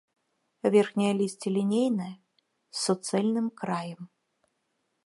Верхняе 0.75 1.11
лісце 1.19 1.47
лінейнае, 1.57 2.09
з 2.17 2.77
суцэльным 2.87 3.47
краем. 3.63 4.01